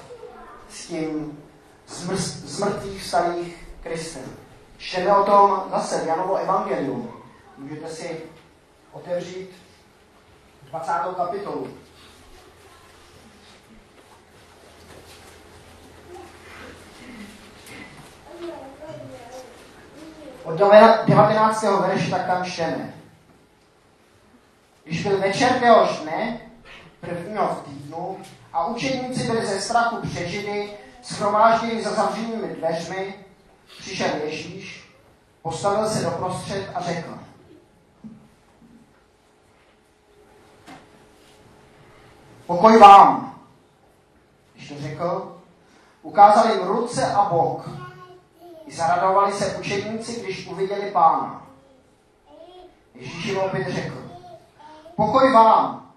s 0.70 0.88
tím 0.88 1.44
z 1.88 2.60
mrtvých 2.60 3.04
starých 3.04 3.68
Kristem. 3.84 4.24
Čteme 4.78 5.18
o 5.18 5.24
tom 5.24 5.64
zase 5.72 6.00
v 6.00 6.08
Janovo 6.08 6.36
evangelium. 6.36 7.14
Můžete 7.58 7.90
si 7.90 8.22
otevřít 8.92 9.50
20. 10.64 10.92
kapitolu. 11.16 11.68
Od 20.48 20.56
19. 20.56 21.64
verše 21.64 22.12
tak 22.12 22.26
tam 22.26 22.46
čteme. 22.46 22.94
Když 24.84 25.04
byl 25.04 25.20
večer 25.20 25.60
téhož 25.60 26.00
dne, 26.00 26.42
prvního 27.00 27.48
v 27.48 27.70
týdnu, 27.70 28.18
a 28.54 28.68
učeníci 28.68 29.24
byli 29.24 29.46
ze 29.46 29.62
strachu 29.62 30.08
přežili, 30.08 30.70
schromážděni 31.02 31.84
za 31.84 31.94
zavřenými 31.94 32.48
dveřmi, 32.48 33.16
přišel 33.80 34.10
Ježíš, 34.24 34.94
postavil 35.42 35.90
se 35.90 36.06
doprostřed 36.06 36.70
a 36.76 36.82
řekl. 36.82 37.18
pokoj 42.48 42.80
vám. 42.80 43.36
Když 44.54 44.70
to 44.70 44.82
řekl, 44.82 45.38
ukázal 46.02 46.52
jim 46.52 46.68
ruce 46.68 47.14
a 47.14 47.26
bok. 47.26 47.87
Zaradovali 48.72 49.34
se 49.34 49.58
učedníci, 49.58 50.22
když 50.22 50.48
uviděli 50.48 50.92
pána. 50.92 51.48
Ježíš 52.94 53.26
jim 53.26 53.38
opět 53.38 53.68
řekl, 53.68 54.12
pokoj 54.96 55.34
vám, 55.34 55.94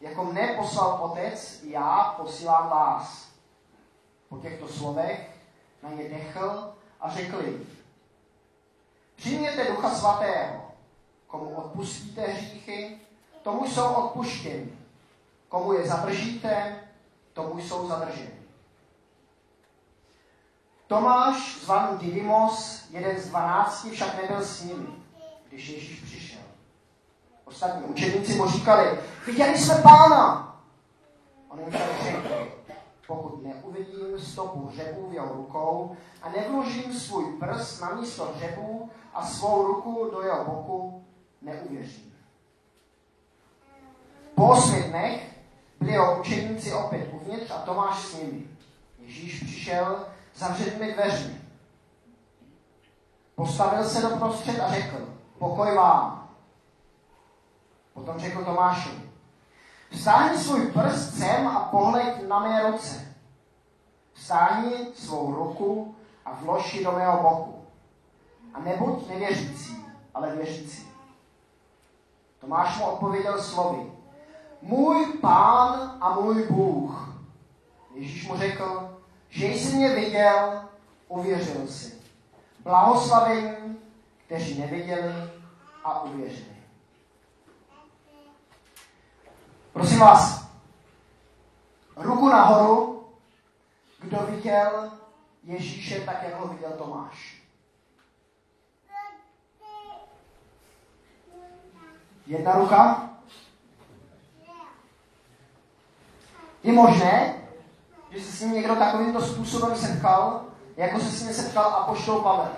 jako 0.00 0.24
mne 0.24 0.54
poslal 0.56 0.98
otec, 1.02 1.60
já 1.62 2.14
posílám 2.16 2.68
vás. 2.68 3.28
Po 4.28 4.38
těchto 4.38 4.68
slovech 4.68 5.30
na 5.82 5.90
ně 5.90 6.08
dechl 6.08 6.74
a 7.00 7.10
řekl 7.10 7.40
jim, 7.44 7.66
přijměte 9.16 9.64
ducha 9.64 9.90
svatého, 9.90 10.62
komu 11.26 11.54
odpustíte 11.54 12.22
hříchy, 12.22 12.98
tomu 13.42 13.66
jsou 13.66 13.94
odpuštěni. 13.94 14.78
Komu 15.48 15.72
je 15.72 15.88
zadržíte, 15.88 16.80
tomu 17.32 17.58
jsou 17.58 17.88
zadrženi. 17.88 18.41
Tomáš, 20.92 21.58
zvaný 21.64 21.98
Didymos, 21.98 22.84
jeden 22.90 23.20
z 23.20 23.28
dvanácti, 23.28 23.90
však 23.90 24.22
nebyl 24.22 24.44
s 24.44 24.64
nimi, 24.64 24.86
když 25.48 25.68
Ježíš 25.68 26.00
přišel. 26.00 26.40
Ostatní 27.44 27.84
učeníci 27.84 28.34
mu 28.34 28.48
říkali, 28.48 28.98
viděli 29.26 29.58
jsme 29.58 29.74
pána. 29.74 30.54
On 31.48 31.60
jim 31.60 31.70
však 31.70 32.02
řekl, 32.02 32.48
pokud 33.06 33.42
neuvidím 33.42 34.18
stopu 34.18 34.66
hřebů 34.66 35.08
v 35.08 35.14
jeho 35.14 35.34
rukou 35.34 35.96
a 36.22 36.28
nevložím 36.30 36.94
svůj 36.94 37.24
prst 37.40 37.80
na 37.80 37.94
místo 37.94 38.32
hřebů 38.36 38.90
a 39.14 39.26
svou 39.26 39.66
ruku 39.66 40.10
do 40.12 40.22
jeho 40.22 40.44
boku, 40.44 41.04
neuvěřím. 41.42 42.14
Po 44.34 44.48
osmi 44.48 44.82
dnech 44.82 45.36
byli 45.80 45.92
jeho 45.92 46.20
učeníci 46.20 46.72
opět 46.72 47.08
uvnitř 47.12 47.50
a 47.50 47.58
Tomáš 47.58 47.98
s 47.98 48.16
nimi. 48.16 48.42
Ježíš 48.98 49.42
přišel 49.42 50.06
zavřenými 50.34 50.92
dveřmi. 50.92 51.40
Postavil 53.34 53.84
se 53.84 54.02
do 54.02 54.16
prostřed 54.16 54.60
a 54.60 54.74
řekl, 54.74 55.08
pokoj 55.38 55.74
vám. 55.74 56.28
Potom 57.94 58.18
řekl 58.18 58.44
Tomášovi, 58.44 59.10
vstáhni 59.90 60.38
svůj 60.38 60.66
prst 60.66 61.18
sem 61.18 61.48
a 61.48 61.60
pohled 61.60 62.28
na 62.28 62.38
mé 62.38 62.70
ruce. 62.70 63.14
Vstáhni 64.12 64.88
svou 64.94 65.34
ruku 65.34 65.94
a 66.24 66.32
vlož 66.32 66.82
do 66.84 66.92
mého 66.92 67.22
boku. 67.22 67.64
A 68.54 68.60
nebuď 68.60 69.08
nevěřící, 69.08 69.86
ale 70.14 70.36
věřící. 70.36 70.88
Tomáš 72.40 72.78
mu 72.78 72.84
odpověděl 72.84 73.42
slovy, 73.42 73.92
můj 74.62 75.18
pán 75.20 75.98
a 76.00 76.20
můj 76.20 76.48
Bůh. 76.50 77.08
Ježíš 77.94 78.28
mu 78.28 78.36
řekl, 78.36 78.98
že 79.32 79.46
jsi 79.46 79.76
mě 79.76 79.88
viděl, 79.88 80.68
uvěřil 81.08 81.66
si. 81.66 82.02
Blahoslavení, 82.58 83.78
kteří 84.26 84.60
neviděli 84.60 85.14
a 85.84 86.02
uvěřili. 86.02 86.56
Prosím 89.72 89.98
vás, 89.98 90.48
ruku 91.96 92.28
nahoru, 92.28 93.06
kdo 94.00 94.18
viděl 94.18 94.92
Ježíše 95.44 96.00
tak, 96.00 96.22
jak 96.22 96.40
ho 96.40 96.48
viděl 96.48 96.70
Tomáš. 96.70 97.42
Jedna 102.26 102.54
ruka. 102.54 103.10
Je 106.62 106.72
možné, 106.72 107.41
že 108.12 108.20
se 108.20 108.32
s 108.32 108.40
ním 108.40 108.52
někdo 108.52 108.76
takovýmto 108.76 109.22
způsobem 109.22 109.76
setkal, 109.76 110.44
jako 110.76 111.00
se 111.00 111.10
s 111.10 111.22
ním 111.22 111.34
setkal 111.34 111.64
Apoštol 111.64 112.20
Pavel. 112.20 112.52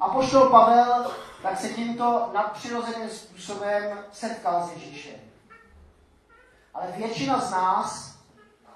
Apoštol 0.00 0.50
Pavel 0.50 1.10
tak 1.42 1.58
se 1.58 1.68
tímto 1.68 2.30
nadpřirozeným 2.34 3.10
způsobem 3.10 3.98
setkal 4.12 4.66
s 4.66 4.72
Ježíšem. 4.72 5.20
Ale 6.74 6.92
většina 6.96 7.40
z 7.40 7.50
nás, 7.50 8.18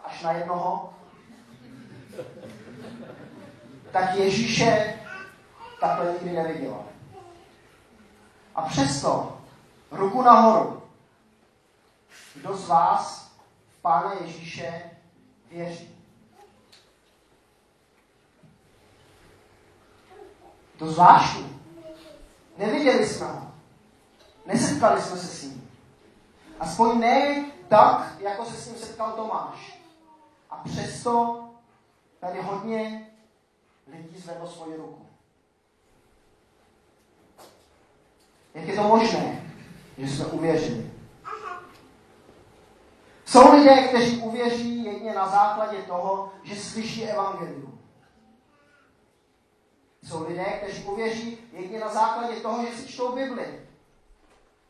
až 0.04 0.22
na 0.22 0.32
jednoho, 0.32 0.94
tak 3.92 4.14
Ježíše 4.14 4.98
takhle 5.80 6.12
nikdy 6.12 6.32
neviděla. 6.32 6.84
A 8.54 8.62
přesto, 8.62 9.38
ruku 9.90 10.22
nahoru, 10.22 10.82
kdo 12.34 12.56
z 12.56 12.68
vás 12.68 13.30
Pána 13.82 14.12
Ježíše 14.20 14.93
věří. 15.54 15.88
To 20.78 20.92
zvláštní. 20.92 21.60
Neviděli 22.58 23.08
jsme 23.08 23.26
ho. 23.26 23.52
Nesetkali 24.46 25.02
jsme 25.02 25.16
se 25.16 25.26
s 25.26 25.42
ním. 25.42 25.70
Aspoň 26.60 27.00
ne 27.00 27.44
tak, 27.68 28.20
jako 28.20 28.44
se 28.44 28.56
s 28.56 28.66
ním 28.66 28.76
setkal 28.76 29.12
Tomáš. 29.12 29.78
A 30.50 30.56
přesto 30.56 31.44
tady 32.20 32.40
hodně 32.42 33.10
lidí 33.86 34.18
zvedlo 34.18 34.48
svoji 34.48 34.76
ruku. 34.76 35.06
Jak 38.54 38.68
je 38.68 38.76
to 38.76 38.82
možné, 38.82 39.52
že 39.98 40.08
jsme 40.08 40.26
uvěřili? 40.26 40.93
Jsou 43.34 43.52
lidé, 43.52 43.88
kteří 43.88 44.18
uvěří 44.18 44.84
jedně 44.84 45.14
na 45.14 45.28
základě 45.28 45.76
toho, 45.76 46.32
že 46.42 46.56
slyší 46.56 47.04
evangelium. 47.04 47.80
Jsou 50.02 50.28
lidé, 50.28 50.44
kteří 50.44 50.84
uvěří 50.84 51.38
jedně 51.52 51.80
na 51.80 51.88
základě 51.88 52.40
toho, 52.40 52.66
že 52.66 52.76
si 52.76 52.88
čtou 52.88 53.12
Bibli. 53.12 53.68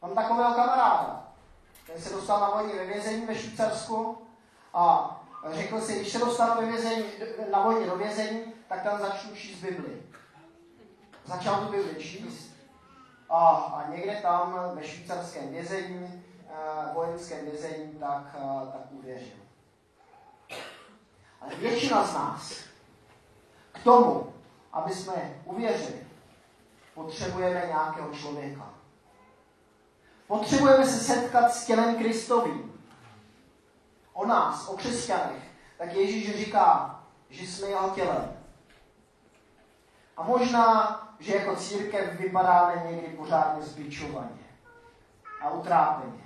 Mám 0.02 0.14
takového 0.14 0.54
kamaráda, 0.54 1.32
ten 1.86 2.02
se 2.02 2.14
dostal 2.14 2.40
na 2.40 2.50
vojně 2.50 2.74
ve 2.74 2.84
vězení 2.84 3.26
ve 3.26 3.34
Švýcarsku 3.34 4.18
a 4.74 5.16
řekl 5.50 5.80
si, 5.80 5.94
když 5.94 6.12
se 6.12 6.18
dostanu 6.18 6.60
ve 6.60 6.66
vězení, 6.66 7.04
na 7.52 7.62
vojně 7.62 7.86
do 7.86 7.96
vězení, 7.96 8.40
tak 8.68 8.82
tam 8.82 9.00
začnu 9.00 9.34
číst 9.34 9.62
Bibli. 9.62 10.02
Začal 11.24 11.60
tu 11.60 11.72
Bibli 11.72 12.02
číst 12.02 12.50
a, 13.28 13.48
a 13.48 13.90
někde 13.90 14.18
tam 14.22 14.70
ve 14.74 14.84
švýcarském 14.84 15.48
vězení 15.48 16.23
vojenském 16.94 17.44
vězení, 17.44 17.92
tak, 18.00 18.36
uh, 18.38 18.72
tak 18.72 18.82
uvěřil. 18.90 19.36
Ale 21.40 21.54
většina 21.54 22.06
z 22.06 22.14
nás 22.14 22.64
k 23.72 23.84
tomu, 23.84 24.32
aby 24.72 24.94
jsme 24.94 25.40
uvěřili, 25.44 26.06
potřebujeme 26.94 27.66
nějakého 27.66 28.14
člověka. 28.14 28.68
Potřebujeme 30.26 30.86
se 30.86 31.04
setkat 31.04 31.50
s 31.50 31.66
tělem 31.66 31.96
Kristovým. 31.96 32.86
O 34.12 34.26
nás, 34.26 34.68
o 34.68 34.76
křesťanech, 34.76 35.42
tak 35.78 35.92
Ježíš 35.92 36.36
říká, 36.36 37.00
že 37.30 37.46
jsme 37.46 37.68
jeho 37.68 37.90
tělem. 37.90 38.36
A 40.16 40.22
možná, 40.22 41.00
že 41.20 41.36
jako 41.36 41.56
církev 41.56 42.20
vypadáme 42.20 42.82
někdy 42.90 43.16
pořádně 43.16 43.62
zbičovaně 43.62 44.44
a 45.40 45.50
utrápeně. 45.50 46.23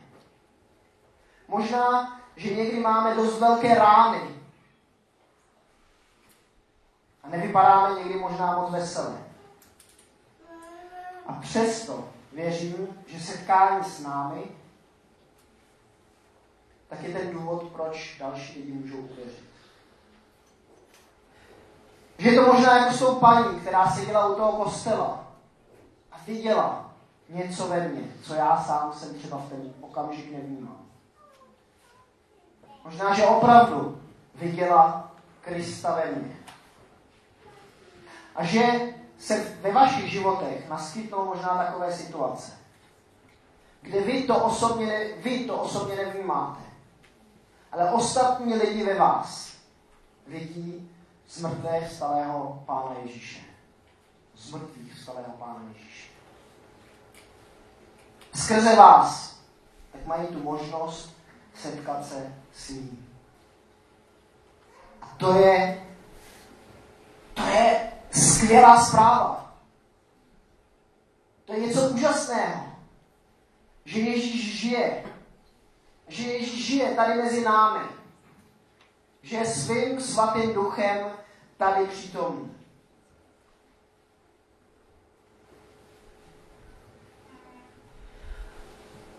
Možná, 1.49 2.21
že 2.37 2.55
někdy 2.55 2.81
máme 2.81 3.15
dost 3.15 3.41
velké 3.41 3.75
rány. 3.75 4.21
A 7.23 7.29
nevypadáme 7.29 7.99
někdy 7.99 8.19
možná 8.19 8.61
moc 8.61 8.71
veselé. 8.71 9.19
A 11.27 11.33
přesto 11.33 12.09
věřím, 12.33 12.89
že 13.07 13.21
setkání 13.21 13.85
s 13.85 14.01
námi 14.01 14.45
tak 16.89 17.03
je 17.03 17.13
ten 17.13 17.31
důvod, 17.31 17.63
proč 17.63 18.17
další 18.19 18.61
lidi 18.61 18.73
můžou 18.73 18.97
uvěřit. 18.97 19.45
Že 22.19 22.31
je 22.31 22.41
to 22.41 22.53
možná 22.53 22.79
jako 22.79 22.95
s 22.95 22.99
tou 22.99 23.15
paní, 23.15 23.61
která 23.61 23.91
seděla 23.91 24.27
u 24.27 24.35
toho 24.35 24.65
kostela 24.65 25.27
a 26.13 26.17
viděla 26.27 26.91
něco 27.29 27.69
ve 27.69 27.89
mně, 27.89 28.03
co 28.23 28.35
já 28.35 28.63
sám 28.63 28.93
jsem 28.93 29.15
třeba 29.15 29.39
v 29.39 29.49
ten 29.49 29.75
okamžik 29.81 30.33
nevnímal. 30.33 30.77
Možná, 32.85 33.15
že 33.15 33.27
opravdu 33.27 34.03
viděla 34.35 35.11
Krista 35.41 35.95
ve 35.95 36.11
mně. 36.11 36.37
A 38.37 38.45
že 38.45 38.63
se 39.19 39.57
ve 39.61 39.73
vašich 39.73 40.11
životech 40.11 40.69
naskytnou 40.69 41.25
možná 41.25 41.49
takové 41.49 41.93
situace, 41.93 42.53
kde 43.81 44.01
vy 44.01 44.23
to 44.23 44.45
osobně, 44.45 44.87
ne, 44.87 45.05
vy 45.17 45.45
to 45.45 45.57
osobně 45.57 45.97
nevnímáte, 45.97 46.61
ale 47.73 47.93
ostatní 47.93 48.55
lidi 48.55 48.85
ve 48.85 48.95
vás 48.95 49.53
vidí 50.27 50.91
z 51.29 51.47
vstalého 51.89 52.63
Pána 52.67 52.97
Ježíše. 53.03 53.41
Z 54.37 54.55
vstalého 54.95 55.33
Pána 55.39 55.61
Ježíše. 55.75 56.11
Skrze 58.35 58.77
vás 58.77 59.39
tak 59.93 60.07
mají 60.07 60.27
tu 60.27 60.43
možnost 60.43 61.17
setkat 61.55 62.07
se 62.07 62.38
s 62.59 62.69
ním. 62.69 63.09
A 65.03 65.07
to 65.07 65.33
je, 65.33 65.87
to 67.35 67.43
je 67.43 67.93
skvělá 68.11 68.85
zpráva. 68.85 69.55
To 71.45 71.53
je 71.53 71.61
něco 71.61 71.89
úžasného, 71.89 72.67
že 73.85 74.01
Ježíš 74.01 74.61
žije. 74.61 75.05
Že 76.09 76.23
Ježíš 76.23 76.67
žije 76.67 76.95
tady 76.95 77.15
mezi 77.15 77.45
námi. 77.45 77.87
Že 79.23 79.45
svým 79.45 80.01
svatým 80.01 80.55
duchem 80.55 81.11
tady 81.57 81.87
přítomný. 81.87 82.55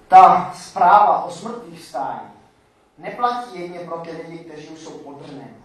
Ta 0.08 0.54
zpráva 0.56 1.23
o 1.23 1.32
smrtných 1.32 1.86
stání 1.86 2.38
neplatí 3.00 3.62
jedně 3.62 3.80
pro 3.80 3.98
ty 3.98 4.12
lidi, 4.12 4.38
kteří 4.38 4.68
už 4.68 4.80
jsou 4.80 4.92
podrnem. 4.92 5.56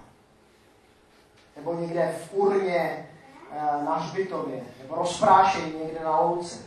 Nebo 1.56 1.74
někde 1.74 2.18
v 2.24 2.34
urně 2.34 3.08
eh, 3.50 3.84
na 3.84 3.94
hřbitově, 3.94 4.64
nebo 4.82 4.94
rozprášení 4.94 5.72
někde 5.84 6.04
na 6.04 6.20
louce. 6.20 6.58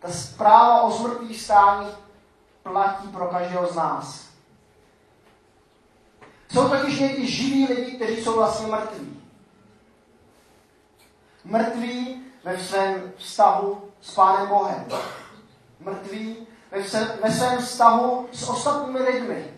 Ta 0.00 0.08
zpráva 0.10 0.82
o 0.82 0.92
smrtných 0.92 1.40
stání 1.40 1.88
platí 2.62 3.08
pro 3.08 3.26
každého 3.26 3.66
z 3.66 3.76
nás. 3.76 4.28
Jsou 6.52 6.68
totiž 6.68 7.00
někdy 7.00 7.26
živí 7.26 7.66
lidi, 7.66 7.96
kteří 7.96 8.24
jsou 8.24 8.36
vlastně 8.36 8.66
mrtví. 8.66 9.22
Mrtví 11.44 12.22
ve 12.44 12.58
svém 12.58 13.12
vztahu 13.16 13.90
s 14.00 14.14
Pánem 14.14 14.48
Bohem 14.48 14.86
mrtví 15.80 16.46
ve, 16.74 16.84
se, 16.84 17.18
ve 17.22 17.32
svém 17.32 17.58
vztahu 17.58 18.28
s 18.32 18.48
ostatními 18.48 19.02
lidmi. 19.02 19.54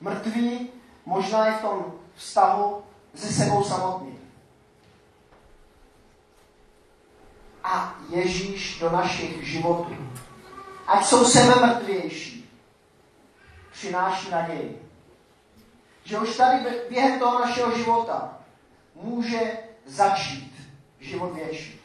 Mrtví 0.00 0.70
možná 1.06 1.46
i 1.46 1.58
v 1.58 1.60
tom 1.60 1.92
vztahu 2.14 2.82
se 3.14 3.26
sebou 3.32 3.64
samotným. 3.64 4.18
A 7.64 7.94
Ježíš 8.08 8.78
do 8.78 8.90
našich 8.90 9.46
životů, 9.46 9.96
ať 10.86 11.06
jsou 11.06 11.24
sebe 11.24 11.66
mrtvější, 11.66 12.50
přináší 13.72 14.30
naději. 14.30 14.82
Že 16.04 16.18
už 16.18 16.36
tady 16.36 16.66
během 16.90 17.18
toho 17.18 17.38
našeho 17.38 17.78
života 17.78 18.38
může 18.94 19.58
začít 19.86 20.52
život 21.00 21.34
větší. 21.34 21.80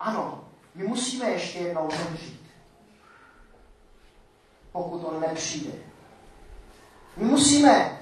Ano, 0.00 0.44
my 0.74 0.84
musíme 0.84 1.30
ještě 1.30 1.58
jednou 1.58 1.90
zemřít, 1.90 2.37
pokud 4.82 5.04
on 5.04 5.20
nepřijde. 5.20 5.72
My 7.16 7.24
musíme 7.24 8.00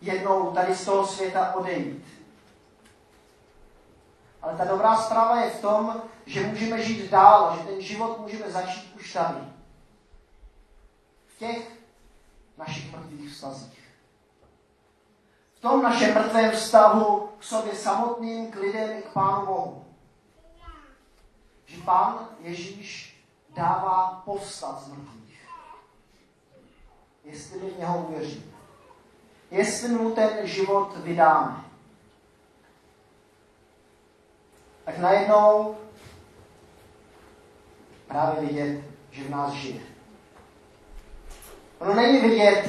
jednou 0.00 0.52
tady 0.52 0.74
z 0.74 0.84
toho 0.84 1.06
světa 1.06 1.54
odejít. 1.54 2.04
Ale 4.42 4.56
ta 4.56 4.64
dobrá 4.64 4.96
zpráva 4.96 5.40
je 5.40 5.50
v 5.50 5.60
tom, 5.60 6.02
že 6.26 6.46
můžeme 6.46 6.82
žít 6.82 7.10
dál 7.10 7.56
že 7.56 7.66
ten 7.66 7.80
život 7.80 8.20
můžeme 8.20 8.50
začít 8.50 8.96
už 8.96 9.12
tady. 9.12 9.40
V 11.26 11.38
těch 11.38 11.72
našich 12.58 12.92
mrtvých 12.92 13.32
vztazích. 13.32 13.78
V 15.54 15.60
tom 15.60 15.82
našem 15.82 16.14
mrtvém 16.14 16.50
vztahu 16.50 17.28
k 17.38 17.44
sobě 17.44 17.74
samotným, 17.74 18.50
k 18.50 18.56
lidem 18.56 18.98
i 18.98 19.02
k 19.02 19.12
Pánu 19.12 19.46
Bohu 19.46 19.84
že 21.68 21.82
Pán 21.82 22.28
Ježíš 22.40 23.20
dává 23.56 24.22
povstat 24.24 24.82
z 24.82 24.88
mrtvých. 24.88 25.27
Jestli 27.30 27.60
my 27.60 27.70
v 27.70 27.78
něho 27.78 28.06
uvěříme. 28.08 28.44
Jestli 29.50 29.88
mu 29.88 30.10
ten 30.10 30.30
život 30.42 30.96
vydáme. 30.96 31.64
Tak 34.84 34.98
najednou 34.98 35.76
právě 38.08 38.48
vidět, 38.48 38.84
že 39.10 39.24
v 39.24 39.30
nás 39.30 39.52
žije. 39.52 39.80
Ono 41.78 41.94
není 41.94 42.20
vidět 42.20 42.64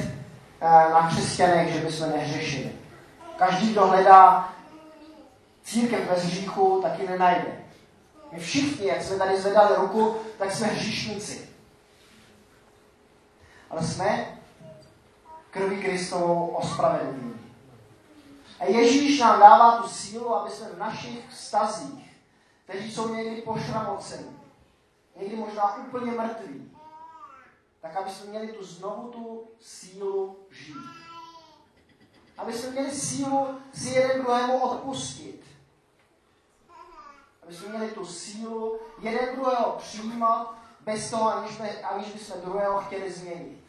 eh, 0.60 0.68
na 0.68 1.08
křesťanech, 1.08 1.72
že 1.72 1.80
bychom 1.80 2.10
nehřešili. 2.10 2.72
Každý, 3.38 3.72
kdo 3.72 3.86
hledá 3.86 4.52
církev 5.64 6.08
bez 6.08 6.24
hříchu, 6.24 6.80
taky 6.82 7.08
nenajde. 7.08 7.64
My 8.32 8.38
všichni, 8.40 8.86
jak 8.86 9.02
jsme 9.02 9.16
tady 9.16 9.40
zvedali 9.40 9.76
ruku, 9.76 10.16
tak 10.38 10.52
jsme 10.52 10.66
hříšníci. 10.66 11.48
Ale 13.70 13.82
jsme 13.82 14.39
krví 15.50 15.82
Kristovou 15.82 16.46
ospravedlnění. 16.46 17.40
A 18.60 18.64
Ježíš 18.64 19.20
nám 19.20 19.40
dává 19.40 19.82
tu 19.82 19.88
sílu, 19.88 20.34
aby 20.34 20.50
jsme 20.50 20.68
v 20.68 20.78
našich 20.78 21.28
vztazích, 21.28 22.16
kteří 22.64 22.92
jsou 22.92 23.14
někdy 23.14 23.42
pošramocení, 23.42 24.38
někdy 25.16 25.36
možná 25.36 25.76
úplně 25.76 26.12
mrtví, 26.12 26.76
tak 27.80 27.96
aby 27.96 28.10
jsme 28.10 28.30
měli 28.30 28.52
tu 28.52 28.64
znovu 28.64 29.08
tu 29.08 29.48
sílu 29.60 30.36
žít. 30.50 30.76
Aby 32.38 32.52
jsme 32.52 32.70
měli 32.70 32.90
sílu 32.90 33.46
si 33.74 33.88
jeden 33.88 34.22
druhému 34.22 34.58
odpustit 34.58 35.40
aby 37.50 37.58
jsme 37.58 37.68
měli 37.68 37.92
tu 37.92 38.06
sílu 38.06 38.80
jeden 39.00 39.36
druhého 39.36 39.76
přijímat 39.78 40.54
bez 40.80 41.10
toho, 41.10 41.36
aniž, 41.36 41.56
by, 41.56 41.82
aniž 41.82 42.12
bychom 42.12 42.40
druhého 42.40 42.80
chtěli 42.80 43.12
změnit. 43.12 43.59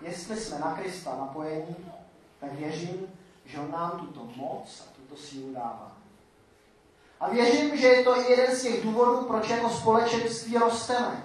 Jestli 0.00 0.36
jsme 0.36 0.58
na 0.58 0.74
Krista 0.74 1.16
napojení, 1.16 1.92
tak 2.40 2.52
věřím, 2.52 3.06
že 3.44 3.58
On 3.58 3.70
nám 3.70 3.90
tuto 3.90 4.28
moc 4.36 4.80
a 4.80 4.96
tuto 4.96 5.22
sílu 5.22 5.54
dává. 5.54 5.92
A 7.20 7.28
věřím, 7.28 7.76
že 7.76 7.86
je 7.86 8.04
to 8.04 8.20
i 8.20 8.30
jeden 8.30 8.56
z 8.56 8.62
těch 8.62 8.82
důvodů, 8.82 9.24
proč 9.26 9.48
jako 9.48 9.70
společenství 9.70 10.58
rosteme. 10.58 11.22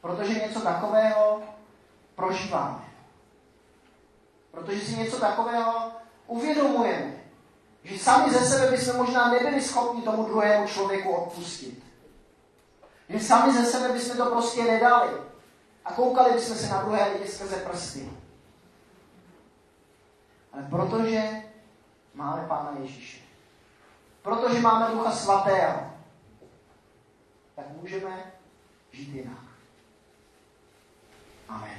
Protože 0.00 0.34
něco 0.34 0.60
takového 0.60 1.42
prožíváme. 2.14 2.84
Protože 4.50 4.80
si 4.80 4.96
něco 4.96 5.20
takového 5.20 5.92
uvědomujeme. 6.26 7.14
Že 7.84 7.98
sami 7.98 8.32
ze 8.32 8.44
sebe 8.44 8.70
bychom 8.70 8.96
možná 8.96 9.32
nebyli 9.32 9.62
schopni 9.62 10.02
tomu 10.02 10.24
druhému 10.24 10.68
člověku 10.68 11.10
odpustit. 11.10 11.84
Že 13.08 13.20
sami 13.20 13.52
ze 13.52 13.64
sebe 13.64 13.88
bychom 13.92 14.16
to 14.16 14.26
prostě 14.26 14.64
nedali. 14.64 15.27
A 15.88 15.92
koukali 15.92 16.34
bychom 16.34 16.56
se 16.56 16.68
na 16.68 16.82
druhé 16.82 17.12
lidi 17.12 17.30
skrze 17.30 17.56
prsty. 17.56 18.10
Ale 20.52 20.62
protože 20.70 21.42
máme 22.14 22.46
Pána 22.48 22.76
Ježíše, 22.80 23.20
protože 24.22 24.60
máme 24.60 24.94
Ducha 24.94 25.12
Svatého, 25.12 25.92
tak 27.54 27.64
můžeme 27.80 28.32
žít 28.92 29.14
jinak. 29.14 29.38
Amen. 31.48 31.78